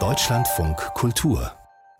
Deutschlandfunk 0.00 0.78
Kultur 0.94 1.52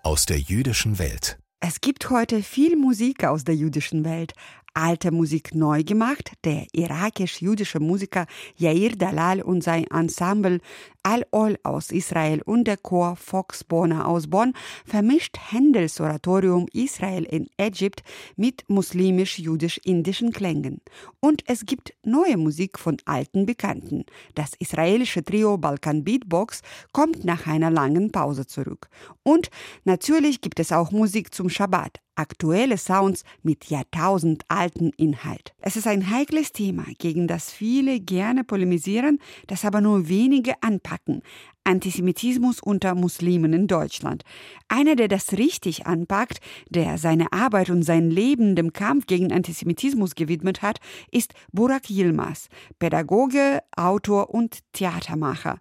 aus 0.02 0.24
der 0.24 0.38
jüdischen 0.38 0.98
Welt. 0.98 1.38
Es 1.60 1.82
gibt 1.82 2.08
heute 2.08 2.42
viel 2.42 2.76
Musik 2.78 3.24
aus 3.24 3.44
der 3.44 3.54
jüdischen 3.56 4.02
Welt, 4.06 4.32
alte 4.72 5.10
Musik 5.10 5.54
neu 5.54 5.84
gemacht. 5.84 6.32
Der 6.44 6.64
irakisch-jüdische 6.72 7.78
Musiker 7.78 8.24
Yair 8.56 8.96
Dalal 8.96 9.42
und 9.42 9.62
sein 9.62 9.84
Ensemble 9.90 10.60
Al-Ol 11.02 11.58
aus 11.62 11.90
Israel 11.90 12.42
und 12.42 12.64
der 12.64 12.76
Chor 12.76 13.16
Fox 13.16 13.64
Bona 13.64 14.04
aus 14.04 14.28
Bonn 14.28 14.54
vermischt 14.84 15.36
Händels 15.50 16.00
Oratorium 16.00 16.66
Israel 16.72 17.24
in 17.24 17.48
Ägypt 17.56 18.02
mit 18.36 18.64
muslimisch-jüdisch-indischen 18.68 20.32
Klängen. 20.32 20.80
Und 21.20 21.42
es 21.46 21.66
gibt 21.66 21.94
neue 22.04 22.36
Musik 22.36 22.78
von 22.78 22.96
alten 23.04 23.46
Bekannten. 23.46 24.04
Das 24.34 24.52
israelische 24.58 25.24
Trio 25.24 25.58
Balkan 25.58 26.04
Beatbox 26.04 26.62
kommt 26.92 27.24
nach 27.24 27.46
einer 27.46 27.70
langen 27.70 28.12
Pause 28.12 28.46
zurück. 28.46 28.88
Und 29.22 29.50
natürlich 29.84 30.40
gibt 30.40 30.60
es 30.60 30.72
auch 30.72 30.90
Musik 30.90 31.34
zum 31.34 31.48
Schabbat, 31.48 32.00
aktuelle 32.14 32.76
Sounds 32.76 33.24
mit 33.42 33.66
jahrtausendalten 33.66 34.90
Inhalt. 34.96 35.54
Es 35.60 35.76
ist 35.76 35.86
ein 35.86 36.10
heikles 36.10 36.52
Thema, 36.52 36.84
gegen 36.98 37.26
das 37.26 37.50
viele 37.50 38.00
gerne 38.00 38.44
polemisieren, 38.44 39.18
das 39.46 39.64
aber 39.64 39.80
nur 39.80 40.08
wenige 40.08 40.54
anpacken. 40.92 41.22
Antisemitismus 41.64 42.60
unter 42.60 42.94
Muslimen 42.96 43.52
in 43.52 43.68
Deutschland. 43.68 44.24
Einer, 44.66 44.96
der 44.96 45.06
das 45.06 45.32
richtig 45.34 45.86
anpackt, 45.86 46.40
der 46.70 46.98
seine 46.98 47.32
Arbeit 47.32 47.70
und 47.70 47.84
sein 47.84 48.10
Leben 48.10 48.56
dem 48.56 48.72
Kampf 48.72 49.06
gegen 49.06 49.32
Antisemitismus 49.32 50.16
gewidmet 50.16 50.60
hat, 50.62 50.80
ist 51.12 51.34
Burak 51.52 51.88
Yilmaz, 51.88 52.48
Pädagoge, 52.80 53.60
Autor 53.76 54.30
und 54.30 54.58
Theatermacher. 54.72 55.58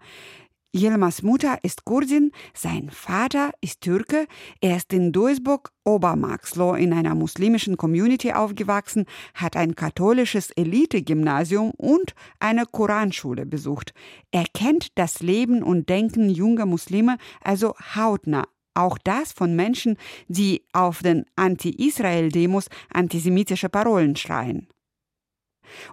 Yilmaz 0.73 1.21
Mutter 1.21 1.59
ist 1.63 1.83
Kurdin, 1.83 2.31
sein 2.53 2.89
Vater 2.89 3.51
ist 3.59 3.81
Türke, 3.81 4.25
er 4.61 4.77
ist 4.77 4.93
in 4.93 5.11
Duisburg 5.11 5.69
Obermarxloh 5.83 6.75
in 6.75 6.93
einer 6.93 7.13
muslimischen 7.13 7.75
Community 7.75 8.31
aufgewachsen, 8.31 9.05
hat 9.33 9.57
ein 9.57 9.75
katholisches 9.75 10.49
Elite-Gymnasium 10.51 11.71
und 11.71 12.13
eine 12.39 12.65
Koranschule 12.65 13.45
besucht. 13.45 13.93
Er 14.31 14.45
kennt 14.53 14.97
das 14.97 15.19
Leben 15.19 15.61
und 15.61 15.89
Denken 15.89 16.29
junger 16.29 16.65
Muslime 16.65 17.17
also 17.43 17.73
hautnah. 17.95 18.47
Auch 18.73 18.97
das 18.97 19.33
von 19.33 19.53
Menschen, 19.57 19.97
die 20.29 20.63
auf 20.71 21.01
den 21.01 21.25
Anti-Israel-Demos 21.35 22.69
antisemitische 22.93 23.67
Parolen 23.67 24.15
schreien. 24.15 24.69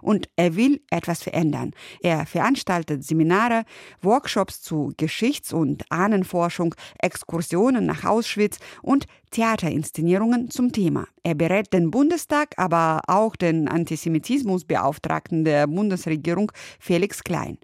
Und 0.01 0.29
er 0.35 0.55
will 0.55 0.81
etwas 0.89 1.23
verändern. 1.23 1.71
Er 2.01 2.25
veranstaltet 2.25 3.03
Seminare, 3.03 3.63
Workshops 4.01 4.61
zu 4.61 4.93
Geschichts- 4.97 5.53
und 5.53 5.83
Ahnenforschung, 5.91 6.75
Exkursionen 6.99 7.85
nach 7.85 8.03
Auschwitz 8.03 8.59
und 8.81 9.05
Theaterinszenierungen 9.31 10.49
zum 10.49 10.71
Thema. 10.71 11.07
Er 11.23 11.35
berät 11.35 11.71
den 11.73 11.91
Bundestag, 11.91 12.55
aber 12.57 13.01
auch 13.07 13.35
den 13.35 13.67
Antisemitismusbeauftragten 13.67 15.45
der 15.45 15.67
Bundesregierung 15.67 16.51
Felix 16.79 17.23
Klein. 17.23 17.57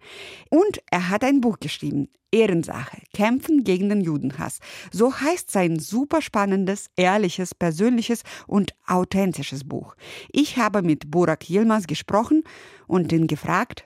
Und 0.50 0.82
er 0.92 1.10
hat 1.10 1.24
ein 1.24 1.42
Buch 1.42 1.60
geschrieben, 1.60 2.10
Ehrensache, 2.36 2.98
Kämpfen 3.14 3.64
gegen 3.64 3.88
den 3.90 4.02
Judenhass. 4.02 4.60
So 4.92 5.14
heißt 5.16 5.50
sein 5.50 5.80
super 5.80 6.22
spannendes, 6.22 6.88
ehrliches, 6.98 7.56
persönliches 7.56 8.24
und 8.46 8.76
authentisches 8.86 9.64
Buch. 9.64 9.96
Ich 10.32 10.58
habe 10.58 10.82
mit 10.82 11.10
Burak 11.10 11.50
Yilmaz 11.50 11.88
gesprochen 11.88 12.44
und 12.88 13.12
ihn 13.12 13.28
gefragt, 13.28 13.86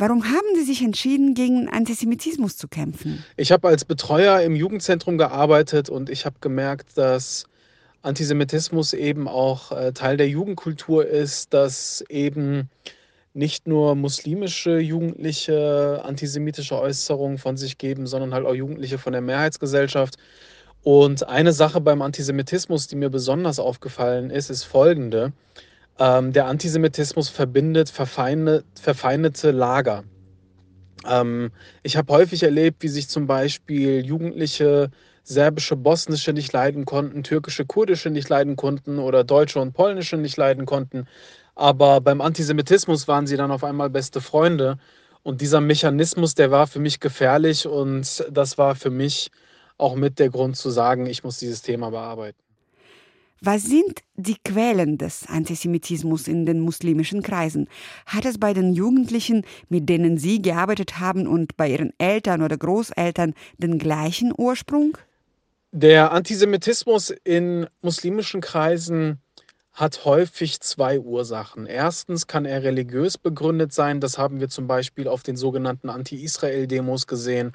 Warum 0.00 0.22
haben 0.26 0.54
Sie 0.54 0.62
sich 0.62 0.84
entschieden, 0.84 1.34
gegen 1.34 1.68
Antisemitismus 1.68 2.56
zu 2.56 2.68
kämpfen? 2.68 3.24
Ich 3.36 3.50
habe 3.50 3.66
als 3.66 3.84
Betreuer 3.84 4.40
im 4.42 4.54
Jugendzentrum 4.54 5.18
gearbeitet 5.18 5.90
und 5.90 6.08
ich 6.08 6.24
habe 6.24 6.36
gemerkt, 6.40 6.96
dass 6.96 7.46
Antisemitismus 8.02 8.92
eben 8.92 9.26
auch 9.26 9.72
äh, 9.72 9.92
Teil 9.92 10.16
der 10.16 10.28
Jugendkultur 10.28 11.04
ist, 11.04 11.52
dass 11.52 12.04
eben 12.08 12.70
nicht 13.38 13.68
nur 13.68 13.94
muslimische 13.94 14.80
Jugendliche 14.80 16.02
antisemitische 16.04 16.76
Äußerungen 16.76 17.38
von 17.38 17.56
sich 17.56 17.78
geben, 17.78 18.08
sondern 18.08 18.34
halt 18.34 18.44
auch 18.44 18.54
Jugendliche 18.54 18.98
von 18.98 19.12
der 19.12 19.22
Mehrheitsgesellschaft. 19.22 20.16
Und 20.82 21.28
eine 21.28 21.52
Sache 21.52 21.80
beim 21.80 22.02
Antisemitismus, 22.02 22.88
die 22.88 22.96
mir 22.96 23.10
besonders 23.10 23.60
aufgefallen 23.60 24.30
ist, 24.30 24.50
ist 24.50 24.64
folgende. 24.64 25.32
Ähm, 26.00 26.32
der 26.32 26.46
Antisemitismus 26.46 27.28
verbindet 27.28 27.90
verfeindet, 27.90 28.64
verfeindete 28.74 29.52
Lager. 29.52 30.02
Ähm, 31.06 31.52
ich 31.84 31.96
habe 31.96 32.12
häufig 32.12 32.42
erlebt, 32.42 32.82
wie 32.82 32.88
sich 32.88 33.08
zum 33.08 33.28
Beispiel 33.28 34.04
Jugendliche 34.04 34.90
serbische, 35.22 35.76
bosnische 35.76 36.32
nicht 36.32 36.52
leiden 36.52 36.86
konnten, 36.86 37.22
türkische, 37.22 37.66
kurdische 37.66 38.10
nicht 38.10 38.28
leiden 38.28 38.56
konnten 38.56 38.98
oder 38.98 39.22
deutsche 39.22 39.60
und 39.60 39.74
polnische 39.74 40.16
nicht 40.16 40.36
leiden 40.36 40.66
konnten. 40.66 41.06
Aber 41.58 42.00
beim 42.00 42.20
Antisemitismus 42.20 43.08
waren 43.08 43.26
sie 43.26 43.36
dann 43.36 43.50
auf 43.50 43.64
einmal 43.64 43.90
beste 43.90 44.20
Freunde. 44.20 44.78
Und 45.24 45.40
dieser 45.40 45.60
Mechanismus, 45.60 46.36
der 46.36 46.52
war 46.52 46.68
für 46.68 46.78
mich 46.78 47.00
gefährlich 47.00 47.66
und 47.66 48.24
das 48.30 48.58
war 48.58 48.76
für 48.76 48.90
mich 48.90 49.32
auch 49.76 49.96
mit 49.96 50.20
der 50.20 50.30
Grund 50.30 50.56
zu 50.56 50.70
sagen, 50.70 51.06
ich 51.06 51.24
muss 51.24 51.38
dieses 51.38 51.60
Thema 51.60 51.90
bearbeiten. 51.90 52.38
Was 53.40 53.64
sind 53.64 54.02
die 54.14 54.36
Quellen 54.44 54.98
des 54.98 55.26
Antisemitismus 55.26 56.28
in 56.28 56.46
den 56.46 56.60
muslimischen 56.60 57.22
Kreisen? 57.22 57.68
Hat 58.06 58.24
es 58.24 58.38
bei 58.38 58.54
den 58.54 58.72
Jugendlichen, 58.72 59.44
mit 59.68 59.88
denen 59.88 60.16
Sie 60.16 60.40
gearbeitet 60.40 61.00
haben 61.00 61.26
und 61.26 61.56
bei 61.56 61.70
Ihren 61.70 61.92
Eltern 61.98 62.42
oder 62.42 62.56
Großeltern 62.56 63.34
den 63.56 63.80
gleichen 63.80 64.32
Ursprung? 64.36 64.96
Der 65.72 66.12
Antisemitismus 66.12 67.10
in 67.24 67.66
muslimischen 67.82 68.40
Kreisen 68.40 69.20
hat 69.78 70.04
häufig 70.04 70.60
zwei 70.60 70.98
Ursachen. 70.98 71.64
Erstens 71.64 72.26
kann 72.26 72.44
er 72.44 72.64
religiös 72.64 73.16
begründet 73.16 73.72
sein. 73.72 74.00
Das 74.00 74.18
haben 74.18 74.40
wir 74.40 74.48
zum 74.48 74.66
Beispiel 74.66 75.06
auf 75.06 75.22
den 75.22 75.36
sogenannten 75.36 75.88
Anti-Israel-Demos 75.88 77.06
gesehen, 77.06 77.54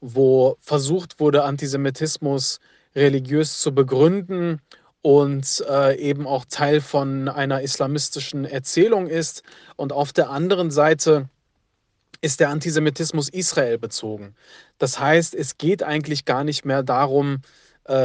wo 0.00 0.56
versucht 0.62 1.20
wurde, 1.20 1.44
Antisemitismus 1.44 2.60
religiös 2.94 3.60
zu 3.60 3.74
begründen 3.74 4.62
und 5.02 5.62
äh, 5.68 5.98
eben 5.98 6.26
auch 6.26 6.46
Teil 6.46 6.80
von 6.80 7.28
einer 7.28 7.60
islamistischen 7.60 8.46
Erzählung 8.46 9.06
ist. 9.06 9.42
Und 9.76 9.92
auf 9.92 10.14
der 10.14 10.30
anderen 10.30 10.70
Seite 10.70 11.28
ist 12.22 12.40
der 12.40 12.48
Antisemitismus 12.48 13.28
Israel 13.28 13.76
bezogen. 13.76 14.34
Das 14.78 14.98
heißt, 14.98 15.34
es 15.34 15.58
geht 15.58 15.82
eigentlich 15.82 16.24
gar 16.24 16.44
nicht 16.44 16.64
mehr 16.64 16.82
darum, 16.82 17.42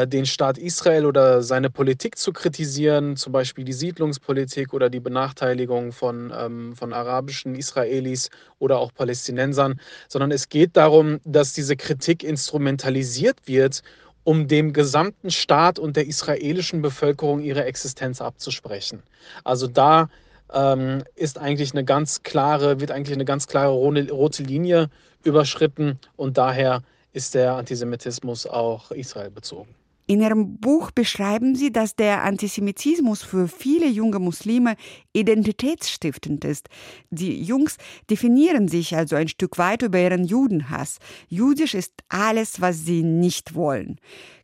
den 0.08 0.26
Staat 0.26 0.58
Israel 0.58 1.06
oder 1.06 1.44
seine 1.44 1.70
Politik 1.70 2.18
zu 2.18 2.32
kritisieren, 2.32 3.18
zum 3.18 3.34
Beispiel 3.34 3.66
die 3.66 3.74
Siedlungspolitik 3.74 4.74
oder 4.74 4.90
die 4.90 5.02
Benachteiligung 5.02 5.92
von, 5.92 6.32
ähm, 6.34 6.74
von 6.74 6.94
arabischen 6.94 7.54
Israelis 7.56 8.30
oder 8.60 8.80
auch 8.80 8.94
Palästinensern, 8.94 9.82
sondern 10.08 10.32
es 10.32 10.48
geht 10.48 10.78
darum, 10.78 11.20
dass 11.26 11.52
diese 11.52 11.76
Kritik 11.76 12.24
instrumentalisiert 12.24 13.40
wird, 13.46 13.82
um 14.24 14.48
dem 14.48 14.72
gesamten 14.72 15.32
Staat 15.32 15.80
und 15.80 15.98
der 15.98 16.08
israelischen 16.08 16.82
Bevölkerung 16.82 17.42
ihre 17.42 17.66
Existenz 17.66 18.22
abzusprechen. 18.22 19.04
Also 19.44 19.68
da 19.68 20.08
ähm, 20.54 21.04
ist 21.16 21.38
eigentlich 21.38 21.74
eine 21.74 21.84
ganz 21.84 22.24
klare, 22.24 22.80
wird 22.80 22.92
eigentlich 22.92 23.16
eine 23.16 23.26
ganz 23.26 23.48
klare 23.48 23.74
rote 23.74 24.44
Linie 24.44 24.90
überschritten 25.24 26.00
und 26.16 26.38
daher 26.38 26.84
ist 27.14 27.36
der 27.36 27.54
Antisemitismus 27.54 28.46
auch 28.46 28.92
Israel 28.92 29.32
bezogen. 29.32 29.74
In 30.06 30.20
Ihrem 30.20 30.58
Buch 30.58 30.92
beschreiben 30.92 31.56
Sie, 31.56 31.72
dass 31.72 31.96
der 31.96 32.24
Antisemitismus 32.24 33.24
für 33.24 33.48
viele 33.48 33.88
junge 33.88 34.20
Muslime 34.20 34.76
identitätsstiftend 35.14 36.44
ist. 36.44 36.68
Die 37.10 37.42
Jungs 37.42 37.78
definieren 38.10 38.68
sich 38.68 38.98
also 38.98 39.16
ein 39.16 39.30
Stück 39.30 39.58
weit 39.58 39.82
über 39.82 40.00
ihren 40.00 40.26
Judenhass. 40.26 40.98
Jüdisch 41.30 41.74
ist 41.74 41.94
alles, 42.10 42.60
was 42.60 42.84
sie 42.84 43.02
nicht 43.02 43.56
wollen. 43.56 43.98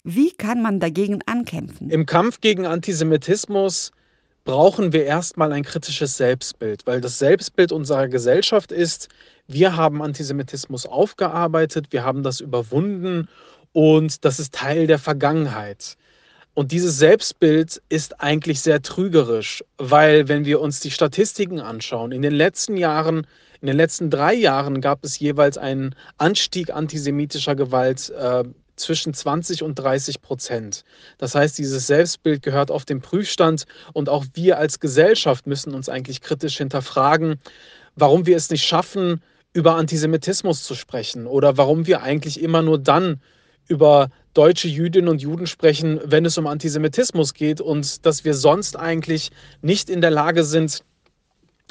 Wie 0.05 0.31
kann 0.31 0.61
man 0.61 0.79
dagegen 0.79 1.19
ankämpfen? 1.25 1.89
Im 1.89 2.05
Kampf 2.05 2.39
gegen 2.39 2.65
Antisemitismus 2.65 3.91
brauchen 4.49 4.93
wir 4.93 5.05
erstmal 5.05 5.53
ein 5.53 5.61
kritisches 5.61 6.17
Selbstbild, 6.17 6.87
weil 6.87 7.01
das 7.01 7.19
Selbstbild 7.19 7.71
unserer 7.71 8.07
Gesellschaft 8.07 8.71
ist, 8.71 9.07
wir 9.47 9.75
haben 9.75 10.01
Antisemitismus 10.01 10.87
aufgearbeitet, 10.87 11.89
wir 11.91 12.03
haben 12.03 12.23
das 12.23 12.39
überwunden 12.39 13.27
und 13.73 14.25
das 14.25 14.39
ist 14.39 14.55
Teil 14.55 14.87
der 14.87 14.97
Vergangenheit. 14.97 15.97
Und 16.55 16.71
dieses 16.71 16.97
Selbstbild 16.97 17.79
ist 17.89 18.21
eigentlich 18.21 18.61
sehr 18.61 18.81
trügerisch, 18.81 19.63
weil 19.77 20.27
wenn 20.27 20.45
wir 20.45 20.61
uns 20.61 20.79
die 20.79 20.89
Statistiken 20.89 21.59
anschauen, 21.59 22.11
in 22.11 22.23
den 22.23 22.33
letzten 22.33 22.75
Jahren, 22.75 23.27
in 23.61 23.67
den 23.67 23.77
letzten 23.77 24.09
drei 24.09 24.33
Jahren 24.33 24.81
gab 24.81 25.05
es 25.05 25.19
jeweils 25.19 25.59
einen 25.59 25.93
Anstieg 26.17 26.73
antisemitischer 26.73 27.55
Gewalt 27.55 28.09
äh, 28.09 28.45
zwischen 28.79 29.13
20 29.13 29.63
und 29.63 29.75
30 29.75 30.21
Prozent. 30.21 30.83
Das 31.17 31.35
heißt, 31.35 31.57
dieses 31.57 31.87
Selbstbild 31.87 32.41
gehört 32.41 32.71
auf 32.71 32.85
den 32.85 33.01
Prüfstand 33.01 33.65
und 33.93 34.09
auch 34.09 34.25
wir 34.33 34.57
als 34.57 34.79
Gesellschaft 34.79 35.47
müssen 35.47 35.73
uns 35.73 35.89
eigentlich 35.89 36.21
kritisch 36.21 36.57
hinterfragen, 36.57 37.39
warum 37.95 38.25
wir 38.25 38.37
es 38.37 38.49
nicht 38.49 38.65
schaffen, 38.65 39.21
über 39.53 39.75
Antisemitismus 39.75 40.63
zu 40.63 40.75
sprechen 40.75 41.27
oder 41.27 41.57
warum 41.57 41.87
wir 41.87 42.03
eigentlich 42.03 42.41
immer 42.41 42.61
nur 42.61 42.77
dann 42.77 43.21
über 43.67 44.09
deutsche 44.33 44.67
Jüdinnen 44.67 45.09
und 45.09 45.21
Juden 45.21 45.47
sprechen, 45.47 45.99
wenn 46.03 46.25
es 46.25 46.37
um 46.37 46.47
Antisemitismus 46.47 47.33
geht 47.33 47.61
und 47.61 48.05
dass 48.05 48.25
wir 48.25 48.33
sonst 48.33 48.77
eigentlich 48.77 49.31
nicht 49.61 49.89
in 49.89 50.01
der 50.01 50.11
Lage 50.11 50.43
sind, 50.43 50.83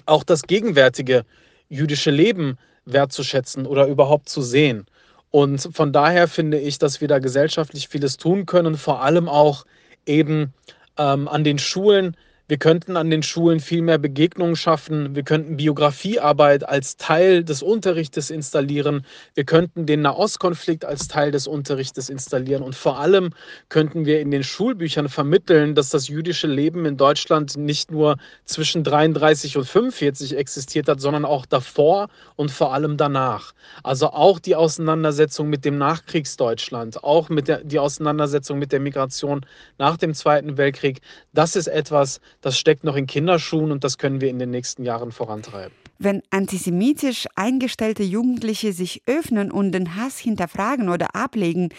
auch 0.07 0.25
das 0.25 0.43
gegenwärtige 0.43 1.25
jüdische 1.69 2.11
Leben 2.11 2.57
wertzuschätzen 2.85 3.67
oder 3.67 3.87
überhaupt 3.87 4.29
zu 4.29 4.43
sehen. 4.43 4.87
Und 5.31 5.69
von 5.73 5.93
daher 5.93 6.29
finde 6.29 6.59
ich, 6.59 6.79
dass 6.79 7.01
wir 7.01 7.09
da 7.09 7.19
gesellschaftlich 7.19 7.89
vieles 7.89 8.17
tun 8.17 8.47
können, 8.47 8.77
vor 8.77 9.03
allem 9.03 9.29
auch 9.29 9.67
eben 10.07 10.55
ähm, 10.97 11.29
an 11.29 11.45
den 11.45 11.59
Schulen 11.59 12.17
wir 12.49 12.57
könnten 12.57 12.97
an 12.97 13.11
den 13.11 13.23
Schulen 13.23 13.61
viel 13.61 13.83
mehr 13.83 13.99
Begegnungen 13.99 14.57
schaffen. 14.57 15.15
Wir 15.15 15.23
könnten 15.23 15.59
Biografiearbeit 15.59 16.67
als 16.67 16.97
Teil 16.97 17.45
des 17.45 17.63
Unterrichtes 17.63 18.31
installieren. 18.31 19.05
Wir 19.35 19.45
könnten 19.45 19.85
den 19.85 20.01
Nahostkonflikt 20.01 20.87
als 20.87 21.09
Teil 21.09 21.31
des 21.31 21.47
Unterrichtes 21.47 22.09
installieren. 22.09 22.63
Und 22.63 22.75
vor 22.75 23.01
allem 23.01 23.35
könnten 23.69 24.07
wir 24.07 24.21
in 24.23 24.31
den 24.31 24.45
Schulbüchern 24.45 25.11
vermitteln, 25.11 25.75
dass 25.75 25.91
das 25.91 26.09
jüdische 26.09 26.47
Leben 26.47 26.87
in 26.87 26.97
Deutschland 26.97 27.59
nicht 27.59 27.91
nur 27.91 28.17
zwischen 28.47 28.83
33 28.83 29.59
und 29.59 29.67
45 29.67 30.35
existiert 30.35 30.89
hat, 30.89 31.03
sondern 31.03 31.27
auch 31.27 31.45
davor 31.45 32.09
und 32.37 32.51
vor 32.51 32.73
allem 32.73 32.97
danach. 32.97 33.53
Also 33.83 34.07
auch 34.07 34.39
die 34.39 34.57
Auseinandersetzung 34.57 35.51
mit 35.51 35.67
dem 35.67 35.77
Nachkriegsdeutschland, 35.77 37.05
auch 37.05 37.29
mit 37.29 37.47
der, 37.47 37.63
die 37.63 37.79
Auseinandersetzung 37.79 38.59
mit 38.59 38.73
der 38.73 38.81
Migration 38.81 39.45
nach 39.77 39.99
dem 39.99 40.15
Zweiten 40.15 40.57
Weltkrieg. 40.57 41.03
Das 41.35 41.55
ist 41.55 41.67
etwas, 41.67 42.21
das 42.41 42.59
steckt 42.59 42.85
noch 42.85 42.97
in 42.97 43.07
Kinderschuhen 43.07 43.73
und 43.73 43.85
das 43.85 43.99
können 43.99 44.21
wir 44.21 44.29
in 44.29 44.39
den 44.39 44.51
nächsten 44.51 44.85
Jahren 44.85 45.13
vorantreiben. 45.13 45.73
Wenn 46.01 46.23
antisemitisch 46.31 47.27
eingestellte 47.35 48.05
Jugendliche 48.05 48.73
sich 48.73 49.03
öffnen 49.07 49.51
und 49.51 49.73
den 49.73 49.97
Hass 49.97 50.19
hinterfragen 50.19 50.89
oder 50.89 51.17
ablegen, 51.17 51.71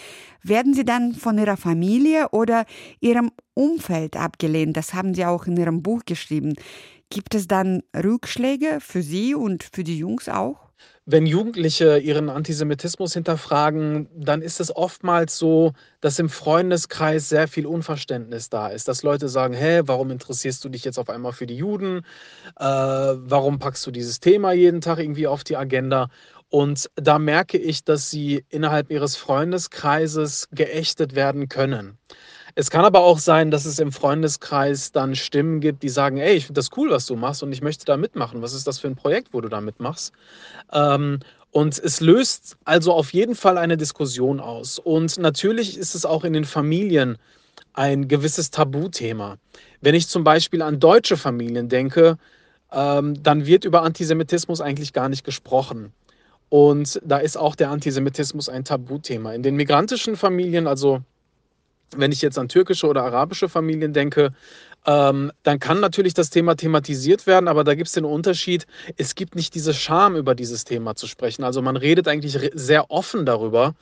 werden 0.44 0.74
sie 0.74 0.84
dann 0.84 1.14
von 1.14 1.38
ihrer 1.38 1.56
Familie 1.56 2.30
oder 2.32 2.66
ihrem 3.00 3.32
Umfeld 3.54 4.18
abgelehnt. 4.18 4.76
Das 4.76 4.94
haben 4.94 5.14
sie 5.14 5.26
auch 5.26 5.46
in 5.48 5.56
ihrem 5.56 5.82
Buch 5.82 6.02
geschrieben. 6.06 6.56
Gibt 7.10 7.34
es 7.34 7.48
dann 7.48 7.82
Rückschläge 7.96 8.80
für 8.82 9.02
sie 9.02 9.36
und 9.36 9.64
für 9.64 9.86
die 9.86 9.98
Jungs 9.98 10.28
auch? 10.28 10.69
Wenn 11.06 11.26
Jugendliche 11.26 11.98
ihren 11.98 12.30
Antisemitismus 12.30 13.14
hinterfragen, 13.14 14.08
dann 14.16 14.42
ist 14.42 14.60
es 14.60 14.76
oftmals 14.76 15.38
so, 15.38 15.74
dass 16.02 16.20
im 16.20 16.30
Freundeskreis 16.30 17.30
sehr 17.30 17.48
viel 17.48 17.66
Unverständnis 17.66 18.50
da 18.50 18.68
ist. 18.68 18.88
Dass 18.88 19.02
Leute 19.02 19.28
sagen, 19.28 19.56
hä, 19.56 19.82
warum 19.86 20.12
interessierst 20.12 20.64
du 20.64 20.70
dich 20.70 20.84
jetzt 20.86 21.00
auf 21.00 21.10
einmal 21.10 21.32
für 21.32 21.48
die 21.48 21.58
Juden? 21.58 22.06
Äh, 22.60 22.64
warum 22.64 23.58
packst 23.58 23.88
du 23.88 23.92
dieses 23.92 24.20
Thema 24.20 24.52
jeden 24.52 24.82
Tag 24.82 25.00
irgendwie 25.00 25.28
auf 25.28 25.44
die 25.44 25.58
Agenda? 25.58 26.10
Und 26.50 26.90
da 26.96 27.20
merke 27.20 27.58
ich, 27.58 27.84
dass 27.84 28.10
sie 28.10 28.44
innerhalb 28.50 28.92
ihres 28.92 29.16
Freundeskreises 29.16 30.48
geächtet 30.52 31.16
werden 31.16 31.48
können. 31.48 31.98
Es 32.56 32.70
kann 32.70 32.86
aber 32.86 33.02
auch 33.02 33.20
sein, 33.20 33.52
dass 33.52 33.66
es 33.66 33.80
im 33.80 33.92
Freundeskreis 33.92 34.92
dann 34.92 35.16
Stimmen 35.16 35.60
gibt, 35.60 35.84
die 35.84 35.90
sagen, 35.90 36.18
ey, 36.18 36.36
ich 36.36 36.46
finde 36.46 36.60
das 36.60 36.70
cool, 36.78 36.90
was 36.90 37.06
du 37.06 37.16
machst 37.16 37.44
und 37.44 37.52
ich 37.52 37.62
möchte 37.62 37.86
da 37.86 37.98
mitmachen. 37.98 38.42
Was 38.42 38.54
ist 38.54 38.68
das 38.68 38.80
für 38.80 38.88
ein 38.88 38.96
Projekt, 38.96 39.30
wo 39.34 39.42
du 39.42 39.50
da 39.50 39.62
mitmachst? 39.62 40.14
Ähm, 40.74 41.20
und 41.52 41.80
es 41.80 42.00
löst 42.00 42.58
also 42.64 42.94
auf 42.94 43.14
jeden 43.14 43.36
Fall 43.36 43.58
eine 43.58 43.78
Diskussion 43.78 44.40
aus. 44.40 44.80
Und 44.80 45.18
natürlich 45.18 45.78
ist 45.78 45.96
es 45.96 46.06
auch 46.06 46.24
in 46.24 46.34
den 46.34 46.46
Familien 46.46 47.18
ein 47.74 48.08
gewisses 48.08 48.52
Tabuthema. 48.52 49.38
Wenn 49.82 49.96
ich 49.96 50.08
zum 50.08 50.24
Beispiel 50.24 50.62
an 50.62 50.80
deutsche 50.80 51.18
Familien 51.18 51.70
denke, 51.70 52.18
ähm, 52.72 53.22
dann 53.24 53.46
wird 53.46 53.66
über 53.66 53.82
Antisemitismus 53.84 54.62
eigentlich 54.62 54.94
gar 54.94 55.10
nicht 55.10 55.24
gesprochen. 55.24 55.94
Und 56.50 57.00
da 57.04 57.18
ist 57.18 57.38
auch 57.38 57.56
der 57.56 57.70
Antisemitismus 57.70 58.50
ein 58.50 58.64
Tabuthema. 58.64 59.34
In 59.34 59.44
den 59.44 59.56
migrantischen 59.56 60.18
Familien, 60.18 60.68
also 60.68 61.02
wenn 61.96 62.12
ich 62.12 62.22
jetzt 62.22 62.38
an 62.38 62.50
türkische 62.50 62.88
oder 62.88 63.04
arabische 63.04 63.50
Familien 63.50 63.94
denke, 63.94 64.32
ähm, 64.86 65.32
dann 65.44 65.60
kann 65.60 65.80
natürlich 65.82 66.14
das 66.14 66.30
Thema 66.30 66.56
thematisiert 66.56 67.28
werden, 67.28 67.48
aber 67.48 67.64
da 67.64 67.76
gibt 67.76 67.88
es 67.88 67.94
den 67.94 68.06
Unterschied, 68.06 68.66
es 68.98 69.14
gibt 69.14 69.36
nicht 69.36 69.54
diese 69.54 69.74
Scham, 69.74 70.16
über 70.16 70.36
dieses 70.36 70.64
Thema 70.64 70.96
zu 70.96 71.06
sprechen. 71.06 71.44
Also 71.44 71.62
man 71.62 71.76
redet 71.76 72.08
eigentlich 72.08 72.40
sehr 72.54 72.90
offen 72.90 73.26
darüber 73.26 73.76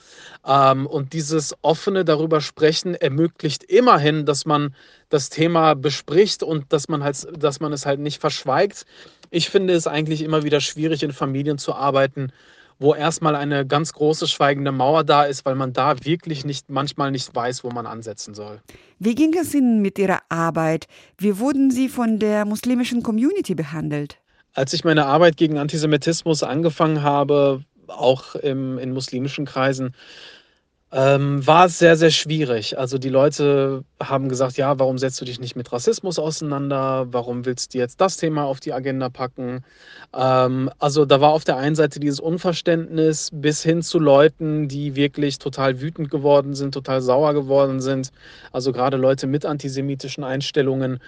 ähm, 0.45 0.87
und 0.87 1.13
dieses 1.13 1.55
offene 1.61 2.03
darüber 2.03 2.41
sprechen 2.41 2.95
ermöglicht 2.95 3.63
immerhin, 3.63 4.25
dass 4.25 4.45
man 4.45 4.73
das 5.09 5.29
Thema 5.29 5.75
bespricht 5.75 6.41
und 6.43 6.73
dass 6.73 6.89
man, 6.89 7.03
halt, 7.03 7.27
dass 7.37 7.59
man 7.59 7.71
es 7.73 7.85
halt 7.85 7.99
nicht 7.99 8.19
verschweigt. 8.19 8.85
Ich 9.29 9.49
finde 9.49 9.73
es 9.73 9.87
eigentlich 9.87 10.23
immer 10.23 10.43
wieder 10.43 10.61
schwierig, 10.61 11.03
in 11.03 11.11
Familien 11.11 11.57
zu 11.57 11.75
arbeiten, 11.75 12.31
wo 12.79 12.93
erstmal 12.93 13.35
eine 13.35 13.65
ganz 13.65 13.93
große 13.93 14.27
schweigende 14.27 14.71
Mauer 14.71 15.03
da 15.03 15.23
ist, 15.23 15.45
weil 15.45 15.55
man 15.55 15.73
da 15.73 15.95
wirklich 16.05 16.45
nicht 16.45 16.69
manchmal 16.69 17.11
nicht 17.11 17.33
weiß, 17.33 17.63
wo 17.63 17.69
man 17.69 17.85
ansetzen 17.85 18.33
soll. 18.33 18.61
Wie 18.99 19.15
ging 19.15 19.33
es 19.33 19.53
Ihnen 19.53 19.81
mit 19.81 19.97
Ihrer 19.99 20.19
Arbeit? 20.29 20.87
Wie 21.17 21.39
wurden 21.39 21.71
Sie 21.71 21.89
von 21.89 22.19
der 22.19 22.45
muslimischen 22.45 23.03
Community 23.03 23.55
behandelt? 23.55 24.17
Als 24.53 24.73
ich 24.73 24.83
meine 24.83 25.05
Arbeit 25.05 25.37
gegen 25.37 25.57
Antisemitismus 25.57 26.43
angefangen 26.43 27.03
habe, 27.03 27.63
auch 27.87 28.35
im, 28.35 28.77
in 28.79 28.91
muslimischen 28.91 29.45
Kreisen, 29.45 29.93
ähm, 30.93 31.45
war 31.45 31.65
es 31.65 31.79
sehr, 31.79 31.97
sehr 31.97 32.11
schwierig. 32.11 32.77
Also 32.77 32.97
die 32.97 33.09
Leute 33.09 33.83
haben 34.01 34.29
gesagt, 34.29 34.55
ja, 34.55 34.79
warum 34.79 34.97
setzt 34.97 35.19
du 35.19 35.25
dich 35.25 35.39
nicht 35.39 35.57
mit 35.57 35.71
Rassismus 35.73 36.17
auseinander? 36.17 37.07
Warum 37.11 37.45
willst 37.45 37.73
du 37.73 37.77
jetzt 37.77 37.99
das 37.99 38.15
Thema 38.15 38.43
auf 38.45 38.61
die 38.61 38.71
Agenda 38.71 39.09
packen? 39.09 39.65
Ähm, 40.15 40.69
also 40.79 41.05
da 41.05 41.19
war 41.19 41.31
auf 41.31 41.43
der 41.43 41.57
einen 41.57 41.75
Seite 41.75 41.99
dieses 41.99 42.21
Unverständnis 42.21 43.29
bis 43.33 43.63
hin 43.63 43.81
zu 43.81 43.99
Leuten, 43.99 44.69
die 44.69 44.95
wirklich 44.95 45.39
total 45.39 45.81
wütend 45.81 46.09
geworden 46.09 46.55
sind, 46.55 46.73
total 46.73 47.01
sauer 47.01 47.33
geworden 47.33 47.81
sind. 47.81 48.11
Also 48.53 48.71
gerade 48.71 48.95
Leute 48.95 49.27
mit 49.27 49.45
antisemitischen 49.45 50.23
Einstellungen, 50.23 50.99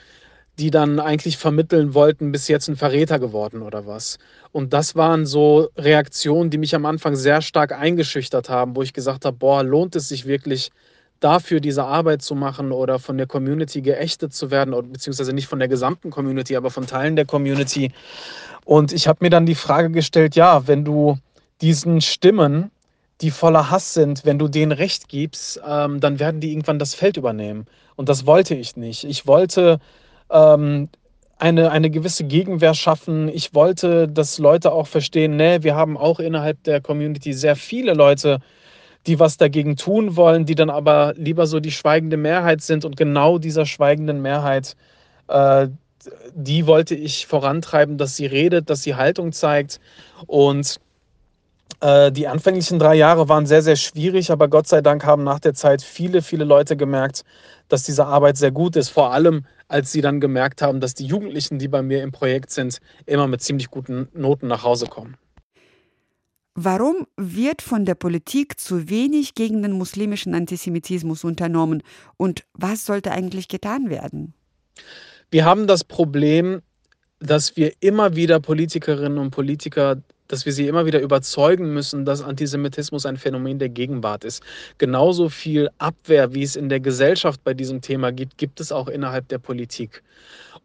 die 0.59 0.71
dann 0.71 1.00
eigentlich 1.00 1.38
vermitteln 1.38 1.94
wollten, 1.94 2.31
bis 2.31 2.47
jetzt 2.50 2.67
ein 2.67 2.75
Verräter 2.75 3.17
geworden 3.17 3.61
oder 3.61 3.88
was. 3.88 4.17
Und 4.51 4.73
das 4.73 4.95
waren 4.95 5.25
so 5.25 5.69
Reaktionen, 5.77 6.50
die 6.50 6.57
mich 6.57 6.75
am 6.75 6.85
Anfang 6.85 7.15
sehr 7.15 7.41
stark 7.41 7.71
eingeschüchtert 7.71 8.50
haben, 8.50 8.75
wo 8.75 8.81
ich 8.81 8.94
gesagt 8.94 9.23
habe, 9.23 9.38
boah, 9.38 9.63
lohnt 9.63 9.95
es 9.95 10.09
sich 10.09 10.25
wirklich 10.25 10.71
dafür 11.21 11.59
diese 11.59 11.85
Arbeit 11.85 12.21
zu 12.21 12.35
machen 12.35 12.71
oder 12.71 13.00
von 13.00 13.17
der 13.17 13.27
Community 13.27 13.81
geächtet 13.81 14.33
zu 14.33 14.51
werden, 14.51 14.73
beziehungsweise 14.91 15.33
nicht 15.33 15.47
von 15.47 15.59
der 15.59 15.67
gesamten 15.67 16.11
Community, 16.11 16.56
aber 16.56 16.71
von 16.71 16.88
Teilen 16.88 17.15
der 17.15 17.25
Community. 17.25 17.91
Und 18.65 18.91
ich 18.91 19.07
habe 19.07 19.19
mir 19.21 19.29
dann 19.29 19.45
die 19.45 19.56
Frage 19.56 19.89
gestellt, 19.89 20.35
ja, 20.35 20.67
wenn 20.67 20.85
du 20.85 21.17
diesen 21.61 22.01
Stimmen, 22.01 22.71
die 23.21 23.31
voller 23.31 23.69
Hass 23.69 23.94
sind, 23.94 24.25
wenn 24.25 24.39
du 24.39 24.47
denen 24.47 24.71
Recht 24.71 25.09
gibst, 25.09 25.59
ähm, 25.68 25.99
dann 25.99 26.19
werden 26.19 26.39
die 26.39 26.51
irgendwann 26.51 26.80
das 26.80 26.95
Feld 26.95 27.18
übernehmen. 27.18 27.66
Und 27.95 28.07
das 28.07 28.25
wollte 28.25 28.56
ich 28.56 28.78
nicht. 28.78 29.04
Ich 29.04 29.28
wollte 29.28 29.80
ähm, 30.31 30.90
eine, 31.38 31.71
eine 31.71 31.90
gewisse 31.90 32.26
Gegenwehr 32.26 32.74
schaffen. 32.74 33.30
Ich 33.30 33.54
wollte, 33.54 34.07
dass 34.07 34.40
Leute 34.40 34.71
auch 34.71 34.88
verstehen, 34.88 35.38
ne, 35.38 35.64
wir 35.64 35.76
haben 35.76 35.98
auch 35.98 36.19
innerhalb 36.19 36.64
der 36.64 36.81
Community 36.81 37.33
sehr 37.33 37.56
viele 37.56 37.94
Leute, 37.94 38.40
die 39.07 39.19
was 39.19 39.38
dagegen 39.38 39.78
tun 39.78 40.18
wollen, 40.18 40.45
die 40.45 40.56
dann 40.56 40.69
aber 40.69 41.14
lieber 41.16 41.48
so 41.48 41.62
die 41.62 41.71
schweigende 41.71 42.18
Mehrheit 42.18 42.62
sind. 42.62 42.83
Und 42.83 42.98
genau 42.98 43.38
dieser 43.38 43.66
schweigenden 43.66 44.21
Mehrheit, 44.21 44.76
äh, 45.30 45.69
die 46.33 46.68
wollte 46.68 46.95
ich 46.95 47.26
vorantreiben, 47.26 47.98
dass 47.98 48.18
sie 48.18 48.26
redet, 48.26 48.69
dass 48.69 48.83
sie 48.83 48.95
Haltung 48.95 49.31
zeigt. 49.31 49.80
Und 50.28 50.80
äh, 51.81 52.12
die 52.12 52.28
anfänglichen 52.28 52.80
drei 52.80 52.95
Jahre 52.95 53.30
waren 53.30 53.45
sehr, 53.45 53.62
sehr 53.62 53.76
schwierig, 53.76 54.31
aber 54.31 54.48
Gott 54.48 54.68
sei 54.68 54.81
Dank 54.81 55.06
haben 55.06 55.24
nach 55.24 55.40
der 55.40 55.54
Zeit 55.54 55.81
viele, 55.81 56.21
viele 56.21 56.44
Leute 56.44 56.76
gemerkt, 56.76 57.24
dass 57.68 57.83
diese 57.83 58.06
Arbeit 58.06 58.38
sehr 58.38 58.52
gut 58.52 58.76
ist. 58.76 58.90
Vor 58.90 59.14
allem, 59.14 59.45
als 59.68 59.92
sie 59.92 60.02
dann 60.02 60.19
gemerkt 60.19 60.62
haben, 60.62 60.81
dass 60.81 60.94
die 60.94 61.06
Jugendlichen, 61.06 61.59
die 61.59 61.68
bei 61.68 61.81
mir 61.81 62.04
im 62.04 62.12
Projekt 62.12 62.52
sind, 62.52 62.80
immer 63.06 63.28
mit 63.28 63.42
ziemlich 63.42 63.69
guten 63.69 64.09
Noten 64.14 64.48
nach 64.48 64.64
Hause 64.64 64.88
kommen. 64.88 65.18
Warum 66.56 67.07
wird 67.16 67.62
von 67.62 67.86
der 67.86 67.95
Politik 67.95 68.59
zu 68.59 68.90
wenig 68.90 69.33
gegen 69.33 69.62
den 69.62 69.71
muslimischen 69.71 70.36
Antisemitismus 70.36 71.24
unternommen 71.24 71.83
und 72.18 72.44
was 72.54 72.86
sollte 72.86 73.12
eigentlich 73.12 73.48
getan 73.48 73.90
werden? 73.90 74.33
Wir 75.31 75.45
haben 75.45 75.68
das 75.68 75.86
Problem, 75.86 76.62
dass 77.19 77.56
wir 77.56 77.74
immer 77.80 78.16
wieder 78.16 78.40
Politikerinnen 78.40 79.19
und 79.19 79.31
Politiker 79.31 80.02
dass 80.30 80.45
wir 80.45 80.54
sie 80.54 80.68
immer 80.68 80.86
wieder 80.86 81.02
überzeugen 81.02 81.74
müssen, 81.74 82.06
dass 82.06 82.21
Antisemitismus 82.21 83.06
ein 83.06 83.18
Phänomen 83.18 83.59
der 83.59 83.69
Gegenwart 83.69 84.24
ist. 84.24 84.42
Genauso 84.78 85.28
viel 85.28 85.69
Abwehr, 85.78 86.33
wie 86.33 86.44
es 86.44 86.56
in 86.56 86.69
der 86.69 86.80
Gesellschaft 86.80 87.44
bei 87.44 87.54
diesem 87.54 87.81
Thema 87.81 88.14
gibt, 88.14 88.38
gibt 88.38 88.62
es 88.62 88.71
auch 88.71 88.88
innerhalb 88.88 89.28
der 89.28 89.40
Politik. 89.40 90.02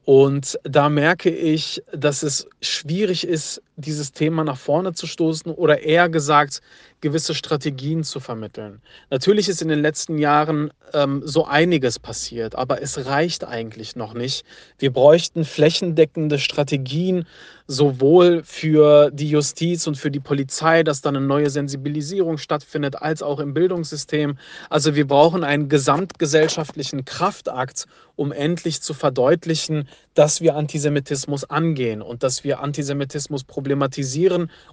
Und 0.04 0.58
da 0.64 0.90
merke 0.90 1.30
ich, 1.30 1.82
dass 1.92 2.22
es 2.22 2.46
schwierig 2.60 3.26
ist, 3.26 3.62
dieses 3.76 4.12
Thema 4.12 4.44
nach 4.44 4.56
vorne 4.56 4.92
zu 4.92 5.06
stoßen 5.06 5.50
oder 5.52 5.82
eher 5.82 6.08
gesagt, 6.08 6.60
gewisse 7.00 7.34
Strategien 7.34 8.02
zu 8.02 8.20
vermitteln. 8.20 8.80
Natürlich 9.10 9.48
ist 9.48 9.60
in 9.60 9.68
den 9.68 9.80
letzten 9.80 10.16
Jahren 10.16 10.70
ähm, 10.94 11.22
so 11.24 11.44
einiges 11.44 11.98
passiert, 11.98 12.54
aber 12.54 12.80
es 12.80 13.04
reicht 13.04 13.44
eigentlich 13.44 13.94
noch 13.94 14.14
nicht. 14.14 14.46
Wir 14.78 14.92
bräuchten 14.92 15.44
flächendeckende 15.44 16.38
Strategien, 16.38 17.26
sowohl 17.66 18.42
für 18.44 19.10
die 19.10 19.28
Justiz 19.28 19.86
und 19.86 19.96
für 19.96 20.10
die 20.10 20.20
Polizei, 20.20 20.82
dass 20.82 21.02
dann 21.02 21.16
eine 21.16 21.26
neue 21.26 21.50
Sensibilisierung 21.50 22.38
stattfindet, 22.38 22.96
als 22.96 23.22
auch 23.22 23.40
im 23.40 23.54
Bildungssystem. 23.54 24.38
Also 24.70 24.94
wir 24.94 25.06
brauchen 25.06 25.44
einen 25.44 25.68
gesamtgesellschaftlichen 25.68 27.04
Kraftakt, 27.04 27.86
um 28.16 28.32
endlich 28.32 28.80
zu 28.80 28.94
verdeutlichen, 28.94 29.88
dass 30.14 30.40
wir 30.40 30.54
Antisemitismus 30.56 31.44
angehen 31.50 32.00
und 32.00 32.22
dass 32.22 32.44
wir 32.44 32.60
Antisemitismus 32.60 33.44
problematisieren 33.44 33.63